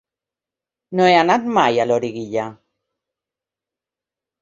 No 1.01 1.09
he 1.09 1.13
anat 1.19 1.45
mai 1.59 1.79
a 1.83 1.87
Loriguilla. 1.91 2.49